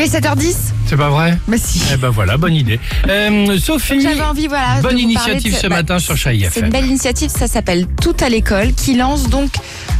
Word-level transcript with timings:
Il 0.00 0.04
est 0.04 0.18
7h10 0.18 0.54
C'est 0.86 0.96
pas 0.96 1.10
vrai 1.10 1.36
Bah 1.46 1.58
si. 1.62 1.82
Eh 1.92 1.98
ben 1.98 2.08
voilà, 2.08 2.38
bonne 2.38 2.54
idée. 2.54 2.80
Euh, 3.06 3.58
Sophie, 3.58 4.00
J'avais 4.00 4.22
envie, 4.22 4.46
voilà. 4.46 4.78
de 4.78 4.82
bonne 4.82 4.92
vous 4.92 4.96
parler 4.96 5.02
initiative 5.02 5.52
de- 5.52 5.58
ce 5.58 5.66
bah, 5.66 5.76
matin 5.76 5.98
sur 5.98 6.16
Chai 6.16 6.30
C'est 6.50 6.60
une 6.60 6.66
FM. 6.66 6.70
belle 6.70 6.86
initiative, 6.86 7.28
ça 7.28 7.46
s'appelle 7.46 7.86
Tout 8.00 8.16
à 8.20 8.30
l'école, 8.30 8.72
qui 8.72 8.96
lance 8.96 9.28
donc 9.28 9.50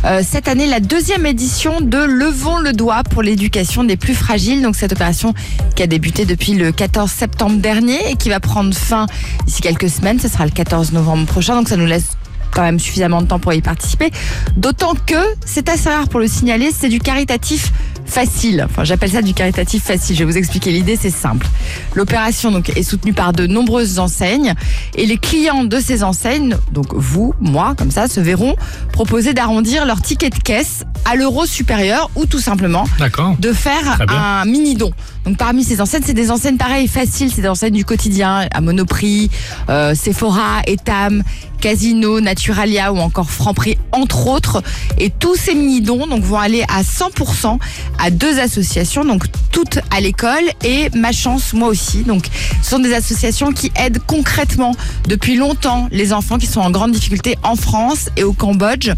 euh, 0.07 0.23
cette 0.27 0.49
année 0.49 0.67
la 0.67 0.81
deuxième 0.81 1.27
édition 1.27 1.83
de 1.83 1.99
Levons 1.99 2.61
le 2.61 2.73
doigt 2.73 3.03
pour 3.03 3.21
l'éducation 3.23 3.85
des 3.85 3.99
plus 3.99 4.15
fragiles. 4.15 4.63
Donc 4.63 4.75
cette 4.75 4.93
opération 4.93 5.35
qui 5.77 5.83
a 5.83 5.87
débuté 5.87 6.25
depuis 6.25 6.55
le 6.55 6.73
14 6.73 7.11
septembre 7.11 7.59
dernier 7.59 7.99
et 8.11 8.17
qui 8.17 8.31
va 8.31 8.41
prendre 8.41 8.73
fin 8.75 9.05
d'ici 9.45 9.61
quelques 9.61 9.91
semaines. 9.91 10.19
Ce 10.19 10.29
sera 10.29 10.47
le 10.47 10.51
14 10.51 10.93
novembre 10.93 11.27
prochain, 11.27 11.57
donc 11.57 11.69
ça 11.69 11.77
nous 11.77 11.85
laisse 11.85 12.07
quand 12.53 12.63
même 12.63 12.81
suffisamment 12.81 13.21
de 13.21 13.27
temps 13.29 13.39
pour 13.39 13.53
y 13.53 13.61
participer. 13.61 14.11
D'autant 14.57 14.95
que 15.07 15.15
c'est 15.45 15.69
assez 15.69 15.89
rare 15.91 16.09
pour 16.09 16.19
le 16.21 16.27
signaler, 16.27 16.71
c'est 16.77 16.89
du 16.89 16.99
caritatif 17.01 17.71
facile. 18.11 18.67
J'appelle 18.83 19.11
ça 19.11 19.23
du 19.23 19.35
caritatif 19.35 19.85
facile. 19.85 20.17
Je 20.17 20.25
vais 20.25 20.31
vous 20.31 20.37
expliquer 20.39 20.73
l'idée, 20.73 20.97
c'est 20.97 21.11
simple. 21.11 21.47
L'opération 21.95 22.51
donc 22.51 22.71
est 22.77 22.83
soutenue 22.83 23.13
par 23.13 23.33
de 23.33 23.47
nombreuses 23.47 23.99
enseignes 23.99 24.55
et 24.95 25.07
les 25.07 25.19
clients 25.19 25.65
de 25.65 25.79
ces 25.79 26.03
enseignes, 26.03 26.57
donc 26.73 26.95
vous, 26.95 27.35
moi, 27.41 27.75
comme 27.77 27.91
ça, 27.91 28.09
se 28.09 28.21
verront 28.21 28.57
proposer 28.93 29.35
d'arrondir 29.35 29.85
leur 29.85 30.01
ticket 30.01 30.31
de 30.31 30.39
caisse 30.39 30.85
à 31.05 31.17
l'euro 31.17 31.47
supérieur 31.47 32.11
ou 32.15 32.27
tout 32.27 32.39
simplement 32.39 32.85
de 33.39 33.53
faire 33.53 33.99
un 34.09 34.45
mini 34.45 34.75
don. 34.75 34.93
Donc 35.25 35.37
parmi 35.37 35.65
ces 35.65 35.81
enseignes, 35.81 36.03
c'est 36.05 36.15
des 36.15 36.31
enseignes 36.31 36.57
pareilles 36.57 36.89
faciles, 36.89 37.31
c'est 37.35 37.43
des 37.43 37.49
enseignes 37.49 37.75
du 37.75 37.85
quotidien, 37.85 38.49
à 38.53 38.61
Monoprix, 38.61 39.31
euh, 39.69 39.95
Sephora, 39.95 40.63
Etam, 40.67 41.23
Casino, 41.61 42.21
Naturalia 42.21 42.93
ou 42.93 42.99
encore 42.99 43.31
Franprix 43.31 43.77
entre 43.93 44.29
autres. 44.29 44.63
Et 44.99 45.11
tous 45.11 45.37
ces 45.37 45.55
mini 45.55 45.83
dons 45.83 46.07
donc 46.07 46.23
vont 46.23 46.39
aller 46.39 46.65
à 46.69 46.83
100% 46.83 47.59
à 47.99 48.11
deux 48.11 48.39
associations, 48.39 49.05
donc 49.05 49.25
toutes 49.51 49.79
à 49.91 50.01
l'école 50.01 50.45
et 50.65 50.91
ma 50.95 51.13
chance 51.13 51.53
moi 51.53 51.69
aussi. 51.69 52.03
Donc 52.03 52.25
ce 52.63 52.71
sont 52.71 52.79
des 52.79 52.95
associations 52.95 53.53
qui 53.53 53.73
aident 53.77 54.01
concrètement 54.07 54.75
depuis 55.09 55.37
longtemps 55.37 55.89
les 55.91 56.13
enfants 56.13 56.39
qui 56.39 56.47
sont 56.47 56.61
en 56.61 56.71
grande 56.71 56.93
difficulté 56.93 57.37
en 57.43 57.57
France 57.57 58.09
et 58.17 58.25
au 58.25 58.33
Cambodge. 58.33 58.91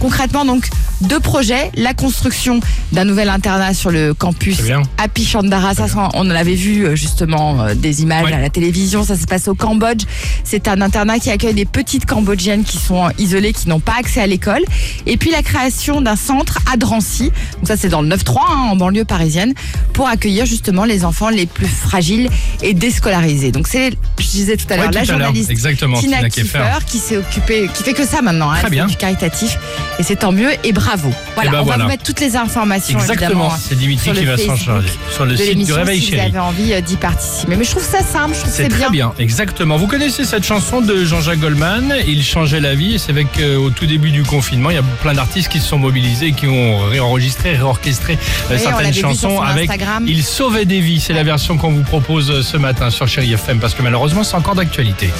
Concrètement 0.00 0.44
donc 0.44 0.68
deux 1.00 1.20
projets, 1.20 1.70
la 1.76 1.94
construction 1.94 2.60
d'un 2.92 3.04
nouvel 3.04 3.28
internat 3.30 3.72
sur 3.74 3.90
le 3.90 4.12
campus 4.14 4.58
à 4.98 5.08
Pichandara, 5.08 5.74
ça, 5.74 5.86
on 6.14 6.26
en 6.26 6.30
avait 6.30 6.54
vu 6.54 6.84
euh, 6.84 6.94
justement 6.96 7.62
euh, 7.62 7.74
des 7.74 8.02
images 8.02 8.24
Ouais. 8.24 8.32
à 8.34 8.40
la 8.40 8.50
télévision, 8.50 9.02
ça 9.02 9.16
se 9.16 9.24
passe 9.24 9.48
au 9.48 9.54
Cambodge. 9.54 10.04
C'est 10.44 10.68
un 10.68 10.80
internat 10.82 11.18
qui 11.18 11.30
accueille 11.30 11.54
des 11.54 11.64
petites 11.64 12.04
Cambodgiennes 12.04 12.64
qui 12.64 12.76
sont 12.76 13.08
isolées, 13.18 13.54
qui 13.54 13.68
n'ont 13.68 13.80
pas 13.80 13.94
accès 13.98 14.20
à 14.20 14.26
l'école. 14.26 14.60
Et 15.06 15.16
puis 15.16 15.30
la 15.30 15.42
création 15.42 16.02
d'un 16.02 16.16
centre 16.16 16.58
à 16.70 16.76
Drancy, 16.76 17.30
donc 17.56 17.68
ça 17.68 17.76
c'est 17.78 17.88
dans 17.88 18.02
le 18.02 18.08
9-3 18.14 18.38
hein, 18.50 18.68
en 18.72 18.76
banlieue 18.76 19.06
parisienne, 19.06 19.54
pour 19.94 20.06
accueillir 20.08 20.44
justement 20.44 20.84
les 20.84 21.04
enfants 21.06 21.30
les 21.30 21.46
plus 21.46 21.66
fragiles 21.66 22.28
et 22.62 22.74
déscolarisés. 22.74 23.52
Donc 23.52 23.68
c'est, 23.68 23.92
je 24.18 24.26
disais 24.26 24.56
tout 24.58 24.66
à 24.68 24.76
l'heure, 24.76 24.88
Ouais, 24.88 24.92
la 24.92 25.04
journaliste 25.04 25.50
Exactement, 25.50 25.98
Tina, 25.98 26.18
Tina 26.18 26.28
Kiefer, 26.28 26.78
qui 26.86 26.98
s'est 26.98 27.16
occupée, 27.16 27.70
qui 27.72 27.82
fait 27.84 27.94
que 27.94 28.04
ça 28.04 28.20
maintenant, 28.20 28.50
hein, 28.50 28.58
Très 28.60 28.70
bien. 28.70 28.86
du 28.86 28.96
caritatif, 28.96 29.56
et 29.98 30.02
c'est 30.02 30.16
tant 30.16 30.32
mieux 30.32 30.50
et 30.62 30.72
bravo. 30.72 30.89
Voilà, 31.34 31.50
ben 31.50 31.60
on 31.60 31.64
va 31.64 31.76
vous 31.78 31.86
mettre 31.86 32.02
toutes 32.04 32.20
les 32.20 32.36
informations 32.36 32.98
Exactement, 32.98 33.28
évidemment, 33.30 33.54
c'est 33.60 33.78
Dimitri 33.78 34.12
qui 34.12 34.24
va 34.24 34.36
s'en 34.36 34.56
charger. 34.56 34.88
Sur 35.10 35.24
le 35.24 35.32
de 35.32 35.36
site 35.36 35.64
du 35.64 35.72
Réveil 35.72 36.00
si 36.00 36.14
vous 36.14 36.20
avez 36.20 36.38
envie 36.38 36.72
euh, 36.72 36.80
d'y 36.80 36.96
participer. 36.96 37.56
Mais 37.56 37.64
je 37.64 37.70
trouve 37.70 37.84
ça 37.84 38.00
simple, 38.02 38.34
je 38.34 38.40
trouve 38.40 38.50
que 38.50 38.56
C'est 38.56 38.62
c'est 38.64 38.68
très 38.68 38.90
bien. 38.90 38.90
bien. 38.90 39.12
exactement. 39.18 39.76
Vous 39.76 39.86
connaissez 39.86 40.24
cette 40.24 40.44
chanson 40.44 40.80
de 40.80 41.04
Jean-Jacques 41.04 41.40
Goldman 41.40 41.94
Il 42.06 42.22
changeait 42.24 42.60
la 42.60 42.74
vie. 42.74 42.94
Et 42.94 42.98
c'est 42.98 43.10
avec 43.10 43.38
euh, 43.38 43.56
au 43.56 43.70
tout 43.70 43.86
début 43.86 44.10
du 44.10 44.22
confinement, 44.22 44.70
il 44.70 44.76
y 44.76 44.78
a 44.78 44.82
plein 45.02 45.14
d'artistes 45.14 45.48
qui 45.48 45.60
se 45.60 45.68
sont 45.68 45.78
mobilisés 45.78 46.26
et 46.28 46.32
qui 46.32 46.46
ont 46.46 46.78
réenregistré, 46.88 47.52
réorchestré 47.56 48.14
euh, 48.50 48.54
Oui, 48.54 48.58
certaines 48.58 48.94
chansons 48.94 49.36
son 49.36 49.40
avec 49.42 49.70
Instagram. 49.70 50.04
Il 50.06 50.22
sauvait 50.24 50.64
des 50.64 50.80
vies. 50.80 51.00
C'est 51.00 51.12
la 51.12 51.22
version 51.24 51.56
qu'on 51.56 51.70
vous 51.72 51.82
propose 51.82 52.30
euh, 52.30 52.42
ce 52.42 52.56
matin 52.56 52.90
sur 52.90 53.06
Chéri 53.08 53.32
FM 53.32 53.58
parce 53.60 53.74
que 53.74 53.82
malheureusement 53.82 54.24
c'est 54.24 54.36
encore 54.36 54.54
d'actualité. 54.54 55.10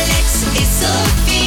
Alex 0.00 0.46
et 0.56 0.64
Sophie. 0.64 1.37